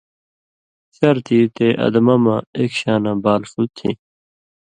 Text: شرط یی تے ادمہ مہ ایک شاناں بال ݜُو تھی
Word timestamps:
شرط 0.95 1.27
یی 1.35 1.41
تے 1.55 1.67
ادمہ 1.85 2.15
مہ 2.23 2.35
ایک 2.57 2.71
شاناں 2.79 3.17
بال 3.23 3.41
ݜُو 3.49 3.63
تھی 3.77 3.91